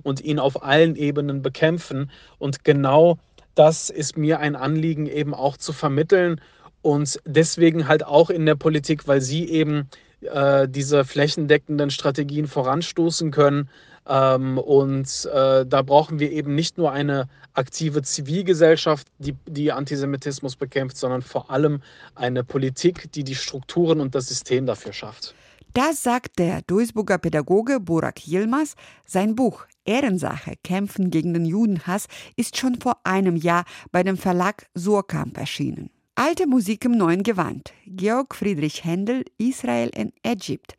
und 0.03 0.21
ihn 0.21 0.39
auf 0.39 0.63
allen 0.63 0.95
Ebenen 0.95 1.41
bekämpfen. 1.41 2.11
Und 2.39 2.63
genau 2.63 3.17
das 3.55 3.89
ist 3.89 4.17
mir 4.17 4.39
ein 4.39 4.55
Anliegen 4.55 5.07
eben 5.07 5.33
auch 5.33 5.57
zu 5.57 5.73
vermitteln 5.73 6.39
und 6.81 7.19
deswegen 7.25 7.87
halt 7.87 8.05
auch 8.05 8.29
in 8.29 8.45
der 8.45 8.55
Politik, 8.55 9.07
weil 9.07 9.21
sie 9.21 9.47
eben 9.49 9.87
äh, 10.21 10.67
diese 10.67 11.05
flächendeckenden 11.05 11.91
Strategien 11.91 12.47
voranstoßen 12.47 13.31
können. 13.31 13.69
Ähm, 14.07 14.57
und 14.57 15.29
äh, 15.31 15.65
da 15.65 15.81
brauchen 15.83 16.19
wir 16.19 16.31
eben 16.31 16.55
nicht 16.55 16.77
nur 16.77 16.91
eine 16.91 17.27
aktive 17.53 18.01
Zivilgesellschaft, 18.01 19.07
die, 19.19 19.35
die 19.45 19.71
Antisemitismus 19.71 20.55
bekämpft, 20.55 20.97
sondern 20.97 21.21
vor 21.21 21.51
allem 21.51 21.81
eine 22.15 22.43
Politik, 22.43 23.11
die 23.11 23.23
die 23.23 23.35
Strukturen 23.35 23.99
und 23.99 24.15
das 24.15 24.27
System 24.27 24.65
dafür 24.65 24.93
schafft. 24.93 25.35
Das 25.73 26.03
sagt 26.03 26.37
der 26.37 26.63
Duisburger 26.63 27.17
Pädagoge 27.17 27.79
Burak 27.79 28.27
Yilmaz. 28.27 28.75
Sein 29.05 29.35
Buch 29.35 29.65
Ehrensache 29.85 30.55
Kämpfen 30.65 31.11
gegen 31.11 31.33
den 31.33 31.45
Judenhass 31.45 32.07
ist 32.35 32.57
schon 32.57 32.81
vor 32.81 32.97
einem 33.05 33.37
Jahr 33.37 33.63
bei 33.89 34.03
dem 34.03 34.17
Verlag 34.17 34.67
Surkamp 34.75 35.37
erschienen. 35.37 35.89
Alte 36.15 36.45
Musik 36.45 36.83
im 36.83 36.91
neuen 36.91 37.23
Gewand. 37.23 37.71
Georg 37.85 38.35
Friedrich 38.35 38.83
Händel, 38.83 39.23
Israel 39.37 39.89
in 39.95 40.11
Egypt. 40.23 40.75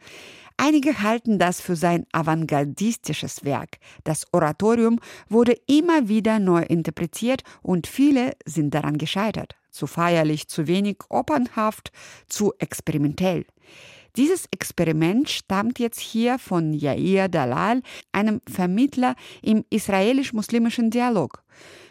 Einige 0.58 1.00
halten 1.00 1.38
das 1.38 1.62
für 1.62 1.74
sein 1.74 2.04
avantgardistisches 2.12 3.44
Werk. 3.46 3.78
Das 4.04 4.26
Oratorium 4.32 5.00
wurde 5.30 5.56
immer 5.66 6.08
wieder 6.08 6.38
neu 6.38 6.64
interpretiert 6.64 7.44
und 7.62 7.86
viele 7.86 8.32
sind 8.44 8.74
daran 8.74 8.98
gescheitert. 8.98 9.56
Zu 9.70 9.86
feierlich, 9.86 10.48
zu 10.48 10.66
wenig 10.66 10.98
opernhaft, 11.08 11.92
zu 12.28 12.52
experimentell. 12.58 13.46
Dieses 14.16 14.46
Experiment 14.50 15.30
stammt 15.30 15.78
jetzt 15.78 15.98
hier 15.98 16.38
von 16.38 16.74
Yair 16.74 17.28
Dalal, 17.28 17.80
einem 18.12 18.42
Vermittler 18.46 19.14
im 19.40 19.64
israelisch-muslimischen 19.70 20.90
Dialog. 20.90 21.42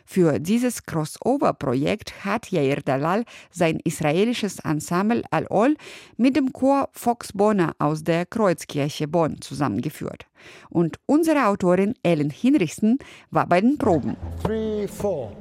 Für 0.05 0.39
dieses 0.39 0.85
Crossover-Projekt 0.85 2.23
hat 2.23 2.51
Yair 2.51 2.81
Dalal 2.81 3.23
sein 3.49 3.79
israelisches 3.83 4.59
Ensemble 4.59 5.23
Al-Ol 5.31 5.75
mit 6.17 6.35
dem 6.35 6.53
Chor 6.53 6.89
Fox 6.91 7.33
Bonner 7.33 7.73
aus 7.79 8.03
der 8.03 8.27
Kreuzkirche 8.27 9.07
Bonn 9.07 9.41
zusammengeführt. 9.41 10.27
Und 10.69 10.99
unsere 11.07 11.47
Autorin 11.47 11.95
Ellen 12.03 12.29
Hinrichsen 12.29 12.99
war 13.31 13.47
bei 13.47 13.61
den 13.61 13.79
Proben. 13.79 14.15
Three, 14.43 14.87
four. 14.87 15.31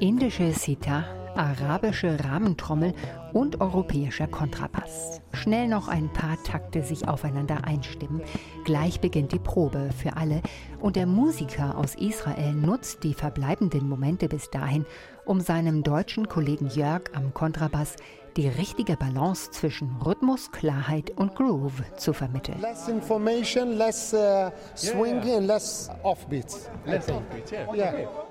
Indische 0.00 0.52
Sita 0.52 1.21
arabische 1.36 2.22
Rahmentrommel 2.22 2.94
und 3.32 3.60
europäischer 3.60 4.26
Kontrabass. 4.26 5.20
Schnell 5.32 5.68
noch 5.68 5.88
ein 5.88 6.12
paar 6.12 6.42
Takte 6.44 6.82
sich 6.82 7.08
aufeinander 7.08 7.64
einstimmen. 7.64 8.22
Gleich 8.64 9.00
beginnt 9.00 9.32
die 9.32 9.38
Probe 9.38 9.90
für 9.96 10.16
alle 10.16 10.42
und 10.80 10.96
der 10.96 11.06
Musiker 11.06 11.76
aus 11.78 11.94
Israel 11.94 12.52
nutzt 12.52 13.04
die 13.04 13.14
verbleibenden 13.14 13.88
Momente 13.88 14.28
bis 14.28 14.50
dahin, 14.50 14.84
um 15.24 15.40
seinem 15.40 15.82
deutschen 15.82 16.28
Kollegen 16.28 16.68
Jörg 16.68 17.02
am 17.14 17.32
Kontrabass 17.32 17.96
die 18.36 18.48
richtige 18.48 18.96
Balance 18.96 19.50
zwischen 19.50 19.96
Rhythmus, 20.04 20.50
Klarheit 20.52 21.10
und 21.16 21.34
Groove 21.34 21.82
zu 21.96 22.12
vermitteln. 22.12 22.60
Less 22.60 22.88
information, 22.88 23.76
less 23.76 24.14
uh, 24.14 24.50
swing 24.74 25.16
yeah, 25.16 25.26
yeah. 25.26 25.38
less 25.38 25.90
offbeats. 26.02 26.70
Less 26.86 27.08
offbeats, 27.10 27.52
yeah. 27.52 27.74
yeah. 27.74 28.21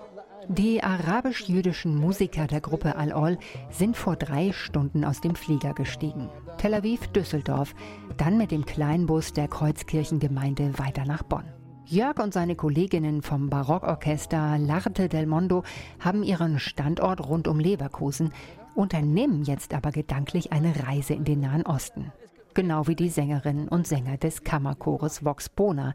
Die 0.48 0.84
arabisch-jüdischen 0.84 1.96
Musiker 1.96 2.48
der 2.48 2.62
Gruppe 2.62 2.96
Al-Ol 2.96 3.38
sind 3.70 3.96
vor 3.96 4.16
drei 4.16 4.52
Stunden 4.52 5.06
aus 5.06 5.22
dem 5.22 5.36
Flieger 5.36 5.74
gestiegen. 5.74 6.30
Tel 6.58 6.74
Aviv, 6.74 7.08
Düsseldorf, 7.08 7.76
dann 8.18 8.38
mit 8.38 8.52
dem 8.52 8.66
Kleinbus 8.66 9.34
der 9.34 9.48
Kreuzkirchengemeinde 9.48 10.80
weiter 10.80 11.06
nach 11.06 11.24
Bonn. 11.24 11.46
Jörg 11.86 12.18
und 12.20 12.34
seine 12.34 12.56
Kolleginnen 12.56 13.22
vom 13.22 13.50
Barockorchester 13.50 14.56
L'Arte 14.56 15.08
del 15.10 15.28
Mondo 15.28 15.64
haben 16.00 16.24
ihren 16.24 16.58
Standort 16.58 17.28
rund 17.28 17.48
um 17.48 17.60
Leverkusen, 17.60 18.32
unternehmen 18.74 19.44
jetzt 19.44 19.74
aber 19.74 19.92
gedanklich 19.92 20.52
eine 20.52 20.88
Reise 20.88 21.14
in 21.14 21.24
den 21.24 21.42
Nahen 21.42 21.66
Osten. 21.66 22.12
Genau 22.54 22.88
wie 22.88 22.96
die 22.96 23.10
Sängerinnen 23.10 23.68
und 23.68 23.88
Sänger 23.88 24.18
des 24.18 24.44
Kammerchores 24.44 25.24
Vox 25.24 25.50
Bona, 25.50 25.94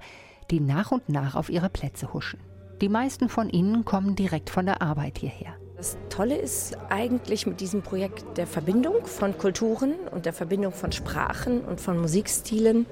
die 0.50 0.61
nach 0.61 0.93
und 0.93 1.09
nach 1.09 1.35
auf 1.35 1.50
ihre 1.50 1.69
Plätze 1.69 2.12
huschen. 2.12 2.41
Die 2.83 2.88
meisten 2.90 3.30
von 3.30 3.49
ihnen 3.49 3.85
kommen 3.87 4.16
direkt 4.16 4.50
von 4.50 4.66
der 4.66 4.83
Arbeit 4.83 5.18
hierher. 5.18 5.54
Das 5.76 5.97
Tolle 6.11 6.37
ist 6.37 6.76
eigentlich 6.90 7.47
mit 7.47 7.61
diesem 7.61 7.83
Projekt 7.83 8.37
der 8.37 8.47
Verbindung 8.47 9.06
von 9.06 9.37
Kulturen 9.37 9.95
und 10.11 10.26
der 10.26 10.33
Verbindung 10.33 10.73
von 10.73 10.92
Sprachen 10.92 11.62
und 11.62 11.80
von 11.80 11.99
Musikstilen 11.99 12.87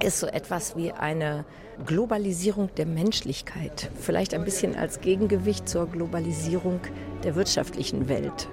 ist 0.00 0.20
so 0.20 0.26
etwas 0.26 0.76
wie 0.76 0.92
eine 0.92 1.44
Globalisierung 1.86 2.70
der 2.76 2.86
Menschlichkeit, 2.86 3.90
vielleicht 3.98 4.34
ein 4.34 4.44
bisschen 4.44 4.76
als 4.76 5.00
Gegengewicht 5.00 5.68
zur 5.68 5.86
Globalisierung 5.86 6.80
der 7.24 7.34
wirtschaftlichen 7.34 8.08
Welt. 8.08 8.48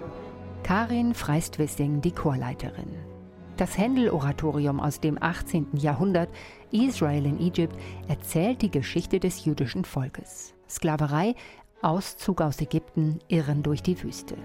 Karin 0.64 1.14
Freist-Wissing, 1.14 2.02
die 2.02 2.12
Chorleiterin. 2.12 3.17
Das 3.58 3.76
Händel-Oratorium 3.76 4.80
aus 4.80 5.00
dem 5.00 5.18
18. 5.20 5.70
Jahrhundert 5.74 6.30
Israel 6.70 7.26
in 7.26 7.40
Egypt 7.40 7.76
erzählt 8.08 8.62
die 8.62 8.70
Geschichte 8.70 9.20
des 9.20 9.46
jüdischen 9.46 9.84
Volkes. 9.84 10.54
Sklaverei, 10.70 11.34
Auszug 11.82 12.42
aus 12.42 12.62
Ägypten, 12.62 13.18
Irren 13.30 13.64
durch 13.64 13.82
die 13.82 14.02
Wüste. 14.04 14.36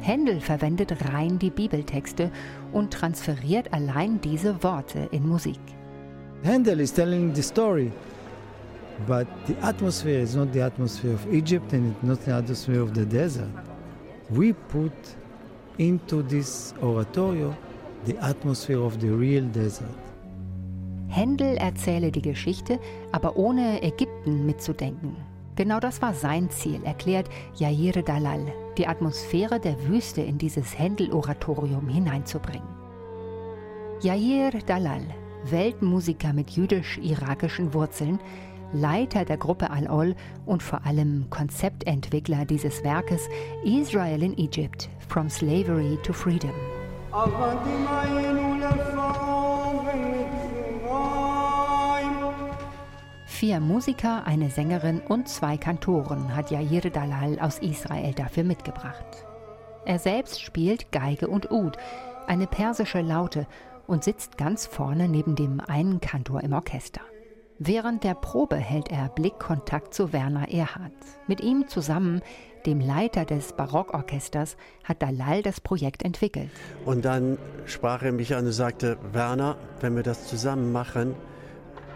Händel 0.00 0.42
verwendet 0.42 1.10
rein 1.10 1.38
die 1.38 1.48
Bibeltexte 1.48 2.30
und 2.72 2.92
transferiert 2.92 3.72
allein 3.72 4.20
diese 4.20 4.62
Worte 4.62 5.08
in 5.12 5.26
Musik. 5.26 5.60
Händel 6.42 6.80
is 6.80 6.92
telling 6.92 7.34
the 7.34 7.42
story, 7.42 7.90
but 9.06 9.26
the 9.46 9.56
atmosphere 9.62 10.20
is 10.20 10.36
not 10.36 10.52
the 10.52 10.60
atmosphere 10.60 11.14
of 11.14 11.26
Egypt 11.32 11.72
and 11.72 11.92
it's 11.92 12.02
not 12.02 12.22
the 12.26 12.32
atmosphere 12.32 12.82
of 12.82 12.90
the 12.94 13.06
desert. 13.06 13.48
We 14.28 14.52
put 14.52 14.92
into 15.78 16.20
this 16.22 16.74
oratorio 16.82 17.56
the 18.06 18.18
atmosphere 18.18 18.80
of 18.80 19.00
the 19.00 19.08
real 19.08 19.44
desert. 19.52 19.88
Händel 21.08 21.56
erzähle 21.56 22.10
die 22.10 22.22
Geschichte, 22.22 22.78
aber 23.12 23.36
ohne 23.36 23.82
Ägypten 23.82 24.44
mitzudenken. 24.44 25.16
Genau 25.56 25.80
das 25.80 26.02
war 26.02 26.12
sein 26.12 26.50
Ziel, 26.50 26.82
erklärt 26.84 27.30
Yair 27.56 28.02
Dalal, 28.02 28.52
die 28.76 28.86
Atmosphäre 28.86 29.58
der 29.58 29.88
Wüste 29.88 30.20
in 30.20 30.36
dieses 30.36 30.78
Händel-Oratorium 30.78 31.88
hineinzubringen. 31.88 32.68
Yair 34.02 34.50
Dalal, 34.66 35.02
Weltmusiker 35.44 36.34
mit 36.34 36.50
jüdisch-irakischen 36.50 37.72
Wurzeln, 37.72 38.20
Leiter 38.72 39.24
der 39.24 39.38
Gruppe 39.38 39.70
Al-Ol 39.70 40.14
und 40.44 40.62
vor 40.62 40.84
allem 40.84 41.26
Konzeptentwickler 41.30 42.44
dieses 42.44 42.84
Werkes 42.84 43.28
Israel 43.64 44.22
in 44.22 44.36
Egypt, 44.36 44.90
From 45.08 45.30
Slavery 45.30 45.98
to 46.02 46.12
Freedom. 46.12 46.52
Vier 53.26 53.60
Musiker, 53.60 54.26
eine 54.26 54.50
Sängerin 54.50 55.00
und 55.00 55.26
zwei 55.26 55.56
Kantoren 55.56 56.36
hat 56.36 56.50
Yair 56.50 56.90
Dalal 56.90 57.38
aus 57.40 57.58
Israel 57.60 58.12
dafür 58.12 58.44
mitgebracht. 58.44 59.24
Er 59.86 59.98
selbst 59.98 60.42
spielt 60.42 60.92
Geige 60.92 61.28
und 61.28 61.50
Ud, 61.50 61.78
eine 62.26 62.46
persische 62.46 63.00
Laute, 63.00 63.46
und 63.86 64.04
sitzt 64.04 64.36
ganz 64.36 64.66
vorne 64.66 65.08
neben 65.08 65.36
dem 65.36 65.60
einen 65.60 66.02
Kantor 66.02 66.42
im 66.42 66.52
Orchester. 66.52 67.00
Während 67.58 68.04
der 68.04 68.12
Probe 68.12 68.56
hält 68.56 68.92
er 68.92 69.08
Blickkontakt 69.08 69.94
zu 69.94 70.12
Werner 70.12 70.52
Erhardt. 70.52 70.92
Mit 71.26 71.40
ihm 71.40 71.68
zusammen, 71.68 72.20
dem 72.66 72.80
Leiter 72.80 73.24
des 73.24 73.54
Barockorchesters, 73.54 74.58
hat 74.84 75.00
Dalal 75.00 75.42
das 75.42 75.62
Projekt 75.62 76.04
entwickelt. 76.04 76.50
Und 76.84 77.06
dann 77.06 77.38
sprach 77.64 78.02
er 78.02 78.12
mich 78.12 78.34
an 78.34 78.44
und 78.44 78.52
sagte, 78.52 78.98
Werner, 79.12 79.56
wenn 79.80 79.96
wir 79.96 80.02
das 80.02 80.26
zusammen 80.26 80.70
machen, 80.70 81.14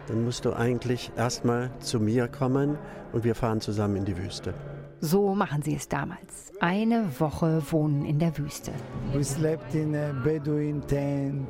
dann 0.06 0.24
musst 0.24 0.46
du 0.46 0.54
eigentlich 0.54 1.12
erstmal 1.18 1.70
zu 1.80 2.00
mir 2.00 2.26
kommen 2.26 2.78
und 3.12 3.24
wir 3.24 3.34
fahren 3.34 3.60
zusammen 3.60 3.96
in 3.96 4.04
die 4.06 4.16
Wüste. 4.16 4.54
So 5.02 5.34
machen 5.34 5.60
sie 5.60 5.76
es 5.76 5.88
damals. 5.88 6.52
Eine 6.60 7.20
Woche 7.20 7.62
wohnen 7.70 8.06
in 8.06 8.18
der 8.18 8.36
Wüste. 8.38 8.72
We 9.12 9.22
slept 9.22 9.74
in 9.74 9.94
a 9.94 10.12
Bedouin 10.24 10.80
tent. 10.86 11.46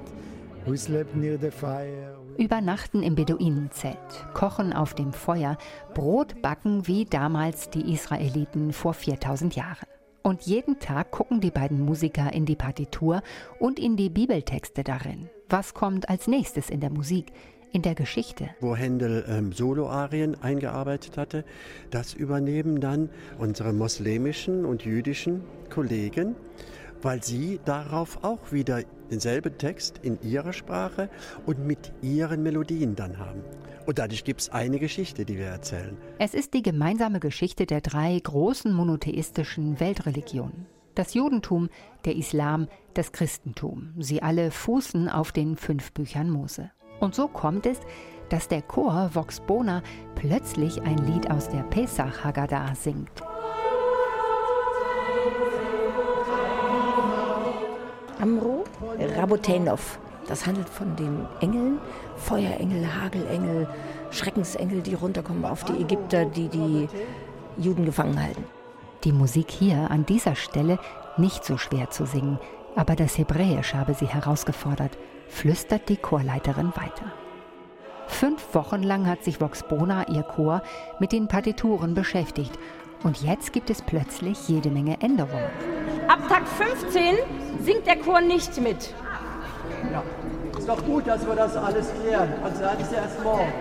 Übernachten 2.40 3.02
im 3.02 3.16
Beduinenzelt, 3.16 3.98
kochen 4.32 4.72
auf 4.72 4.94
dem 4.94 5.12
Feuer, 5.12 5.58
Brot 5.92 6.40
backen 6.40 6.86
wie 6.86 7.04
damals 7.04 7.68
die 7.68 7.92
Israeliten 7.92 8.72
vor 8.72 8.94
4000 8.94 9.56
Jahren. 9.56 9.86
Und 10.22 10.42
jeden 10.42 10.78
Tag 10.78 11.10
gucken 11.10 11.42
die 11.42 11.50
beiden 11.50 11.84
Musiker 11.84 12.32
in 12.32 12.46
die 12.46 12.56
Partitur 12.56 13.22
und 13.58 13.78
in 13.78 13.98
die 13.98 14.08
Bibeltexte 14.08 14.84
darin. 14.84 15.28
Was 15.50 15.74
kommt 15.74 16.08
als 16.08 16.28
nächstes 16.28 16.70
in 16.70 16.80
der 16.80 16.90
Musik? 16.90 17.32
in 17.72 17.82
der 17.82 17.94
Geschichte. 17.94 18.50
Wo 18.58 18.74
Händel 18.74 19.24
ähm, 19.28 19.52
Soloarien 19.52 20.42
eingearbeitet 20.42 21.16
hatte, 21.16 21.44
das 21.92 22.14
übernehmen 22.14 22.80
dann 22.80 23.10
unsere 23.38 23.72
muslimischen 23.72 24.64
und 24.64 24.84
jüdischen 24.84 25.42
Kollegen, 25.72 26.34
weil 27.02 27.22
sie 27.22 27.60
darauf 27.64 28.22
auch 28.22 28.52
wieder 28.52 28.82
denselben 29.10 29.56
Text 29.58 29.98
in 30.02 30.20
ihrer 30.22 30.52
Sprache 30.52 31.10
und 31.46 31.66
mit 31.66 31.92
ihren 32.02 32.42
Melodien 32.42 32.94
dann 32.96 33.18
haben. 33.18 33.42
Und 33.86 33.98
dadurch 33.98 34.24
gibt 34.24 34.42
es 34.42 34.50
eine 34.50 34.78
Geschichte, 34.78 35.24
die 35.24 35.38
wir 35.38 35.46
erzählen. 35.46 35.96
Es 36.18 36.34
ist 36.34 36.54
die 36.54 36.62
gemeinsame 36.62 37.18
Geschichte 37.18 37.66
der 37.66 37.80
drei 37.80 38.18
großen 38.18 38.72
monotheistischen 38.72 39.80
Weltreligionen. 39.80 40.66
Das 40.94 41.14
Judentum, 41.14 41.70
der 42.04 42.16
Islam, 42.16 42.68
das 42.94 43.12
Christentum. 43.12 43.94
Sie 43.98 44.22
alle 44.22 44.50
fußen 44.50 45.08
auf 45.08 45.32
den 45.32 45.56
fünf 45.56 45.92
Büchern 45.92 46.30
Mose. 46.30 46.70
Und 47.00 47.14
so 47.14 47.28
kommt 47.28 47.66
es, 47.66 47.78
dass 48.28 48.48
der 48.48 48.62
Chor 48.62 49.10
Vox 49.14 49.40
Bona 49.40 49.82
plötzlich 50.14 50.80
ein 50.82 50.98
Lied 50.98 51.30
aus 51.30 51.48
der 51.48 51.62
Pesach 51.64 52.24
Haggadah 52.24 52.74
singt. 52.74 53.22
Amro 58.20 58.64
Rabotenov 59.16 59.98
das 60.30 60.46
handelt 60.46 60.68
von 60.68 60.94
den 60.94 61.26
Engeln, 61.40 61.80
Feuerengel, 62.16 62.86
Hagelengel, 62.94 63.66
Schreckensengel, 64.12 64.80
die 64.80 64.94
runterkommen 64.94 65.44
auf 65.44 65.64
die 65.64 65.82
Ägypter, 65.82 66.24
die 66.24 66.48
die 66.48 66.88
Juden 67.56 67.84
gefangen 67.84 68.22
halten. 68.22 68.44
Die 69.02 69.12
Musik 69.12 69.50
hier 69.50 69.90
an 69.90 70.06
dieser 70.06 70.36
Stelle 70.36 70.78
nicht 71.16 71.44
so 71.44 71.56
schwer 71.56 71.90
zu 71.90 72.06
singen, 72.06 72.38
aber 72.76 72.94
das 72.94 73.18
Hebräisch 73.18 73.74
habe 73.74 73.94
sie 73.94 74.06
herausgefordert, 74.06 74.96
flüstert 75.28 75.88
die 75.88 75.96
Chorleiterin 75.96 76.72
weiter. 76.76 77.12
Fünf 78.06 78.54
Wochen 78.54 78.84
lang 78.84 79.08
hat 79.08 79.24
sich 79.24 79.40
Vox 79.40 79.64
Bona, 79.64 80.06
ihr 80.08 80.22
Chor, 80.22 80.62
mit 81.00 81.10
den 81.10 81.26
Partituren 81.26 81.94
beschäftigt. 81.94 82.56
Und 83.02 83.22
jetzt 83.22 83.52
gibt 83.52 83.70
es 83.70 83.82
plötzlich 83.82 84.48
jede 84.48 84.70
Menge 84.70 85.00
Änderungen. 85.00 85.79
Ab 86.10 86.28
Takt 86.28 86.48
15 86.48 87.18
singt 87.62 87.86
der 87.86 87.96
Chor 87.98 88.20
nicht 88.20 88.60
mit. 88.60 88.92
Ja. 89.92 90.02
Ist 90.58 90.68
doch 90.68 90.84
gut, 90.84 91.06
dass 91.06 91.24
wir 91.24 91.36
das 91.36 91.56
alles 91.56 91.86
klären. 92.02 92.32
Konzert 92.42 92.80
ist 92.80 92.90
ja 92.90 93.02
erst 93.02 93.22
morgen. 93.22 93.52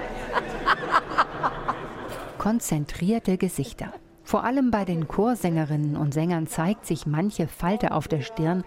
Konzentrierte 2.39 3.37
Gesichter. 3.37 3.93
Vor 4.23 4.45
allem 4.45 4.71
bei 4.71 4.83
den 4.83 5.07
Chorsängerinnen 5.07 5.95
und 5.95 6.11
Sängern 6.11 6.47
zeigt 6.47 6.87
sich 6.87 7.05
manche 7.05 7.47
Falte 7.47 7.91
auf 7.91 8.07
der 8.07 8.21
Stirn, 8.21 8.63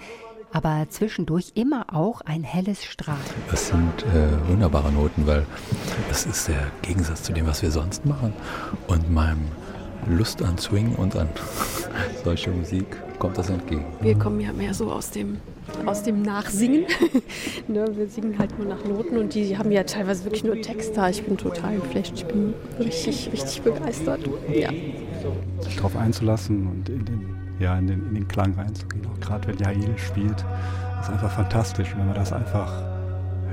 aber 0.53 0.87
zwischendurch 0.89 1.51
immer 1.57 1.87
auch 1.93 2.21
ein 2.21 2.45
helles 2.45 2.85
Strahlen. 2.85 3.19
Das 3.51 3.67
sind 3.67 4.05
äh, 4.15 4.49
wunderbare 4.49 4.93
Noten, 4.93 5.27
weil 5.27 5.45
das 6.09 6.25
ist 6.25 6.47
der 6.47 6.71
Gegensatz 6.83 7.25
zu 7.25 7.33
dem, 7.33 7.49
was 7.49 7.63
wir 7.63 7.73
sonst 7.73 8.07
machen. 8.07 8.33
Und 8.87 9.11
meinem 9.11 9.49
Lust 10.07 10.43
an 10.43 10.59
Swing 10.59 10.95
und 10.97 11.17
an 11.17 11.29
solche 12.25 12.51
Musik 12.51 12.87
kommt 13.19 13.39
das 13.39 13.51
entgegen. 13.51 13.85
Wir 14.01 14.19
kommen 14.19 14.41
ja 14.41 14.53
mehr 14.53 14.75
so 14.75 14.91
aus 14.91 15.11
dem, 15.11 15.39
aus 15.87 16.03
dem 16.03 16.23
Nachsingen. 16.23 16.87
ne, 17.69 17.87
wir 17.95 18.09
singen 18.09 18.37
halt 18.39 18.59
nur 18.59 18.67
nach 18.67 18.85
Noten 18.85 19.17
und 19.17 19.35
die 19.35 19.57
haben 19.57 19.71
ja 19.71 19.85
teilweise 19.85 20.25
wirklich 20.25 20.43
nur 20.43 20.61
Texte. 20.61 21.07
Ich 21.11 21.23
bin 21.25 21.37
total 21.37 21.77
geflasht. 21.77 22.13
Ich 22.17 22.25
bin 22.25 22.53
richtig, 22.81 23.31
richtig 23.33 23.63
begeistert. 23.63 24.21
Ja. 24.53 24.71
Sich 25.61 25.77
darauf 25.77 25.97
einzulassen 25.97 26.67
und 26.67 26.89
in 26.89 27.05
den, 27.05 27.37
ja, 27.61 27.79
in 27.79 27.87
den, 27.87 28.09
in 28.09 28.15
den 28.15 28.29
Klang 28.29 28.55
reinzugehen. 28.55 29.07
Auch 29.07 29.21
gerade 29.21 29.47
wenn 29.49 29.59
Jail 29.59 29.97
spielt, 29.97 30.45
ist 31.01 31.11
einfach 31.11 31.31
fantastisch. 31.31 31.95
wenn 31.97 32.07
man 32.07 32.17
das 32.17 32.33
einfach 32.33 32.83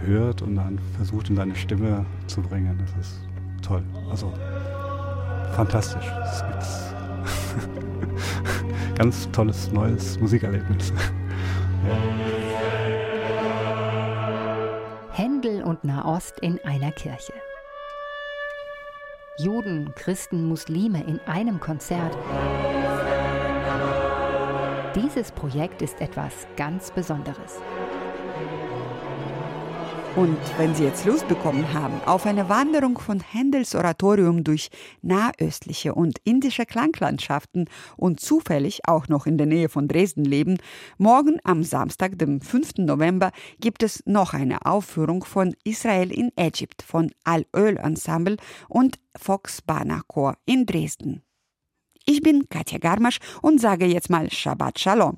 hört 0.05 0.41
und 0.41 0.55
dann 0.55 0.79
versucht, 0.95 1.29
in 1.29 1.35
seine 1.35 1.55
Stimme 1.55 2.05
zu 2.25 2.41
bringen, 2.41 2.75
das 2.79 3.07
ist 3.07 3.19
toll. 3.61 3.83
Also 4.09 4.33
fantastisch. 5.55 6.05
Das 6.05 6.43
gibt's 6.45 6.93
ganz 8.95 9.29
tolles 9.31 9.71
neues 9.71 10.19
Musikerlebnis. 10.19 10.91
ja. 11.87 12.39
Händel 15.11 15.63
und 15.63 15.83
Nahost 15.83 16.39
in 16.39 16.63
einer 16.63 16.91
Kirche. 16.91 17.33
Juden, 19.37 19.93
Christen, 19.95 20.45
Muslime 20.45 21.03
in 21.03 21.19
einem 21.25 21.59
Konzert. 21.59 22.17
Dieses 24.95 25.31
Projekt 25.31 25.81
ist 25.81 26.01
etwas 26.01 26.47
ganz 26.57 26.91
Besonderes. 26.91 27.61
Und 30.15 30.37
wenn 30.57 30.73
Sie 30.73 30.83
jetzt 30.83 31.05
Lust 31.05 31.27
bekommen 31.27 31.71
haben 31.71 32.01
auf 32.05 32.25
eine 32.25 32.49
Wanderung 32.49 32.97
von 32.97 33.19
Händels 33.19 33.75
Oratorium 33.75 34.43
durch 34.43 34.69
nahöstliche 35.01 35.93
und 35.93 36.17
indische 36.23 36.65
Klanglandschaften 36.65 37.69
und 37.95 38.19
zufällig 38.19 38.87
auch 38.87 39.07
noch 39.07 39.27
in 39.27 39.37
der 39.37 39.45
Nähe 39.45 39.69
von 39.69 39.87
Dresden 39.87 40.25
leben, 40.25 40.57
morgen 40.97 41.39
am 41.43 41.63
Samstag, 41.63 42.17
dem 42.17 42.41
5. 42.41 42.79
November, 42.79 43.31
gibt 43.59 43.83
es 43.83 44.01
noch 44.05 44.33
eine 44.33 44.65
Aufführung 44.65 45.23
von 45.23 45.55
Israel 45.63 46.11
in 46.11 46.31
Ägypt 46.35 46.81
von 46.81 47.11
Al-Öl 47.23 47.77
Ensemble 47.77 48.37
und 48.67 48.99
Fox 49.15 49.61
Bana 49.61 50.01
Chor 50.07 50.35
in 50.45 50.65
Dresden. 50.65 51.21
Ich 52.05 52.21
bin 52.21 52.49
Katja 52.49 52.79
Garmasch 52.79 53.19
und 53.43 53.61
sage 53.61 53.85
jetzt 53.85 54.09
mal 54.09 54.29
Shabbat 54.31 54.79
Shalom. 54.79 55.17